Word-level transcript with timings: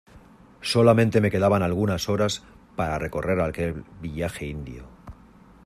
solamente 0.61 1.21
me 1.21 1.29
quedaban 1.29 1.61
algunas 1.61 2.09
horas 2.09 2.41
para 2.75 2.97
recorrer 2.97 3.39
aquel 3.39 3.85
villaje 4.01 4.47
indio. 4.47 4.83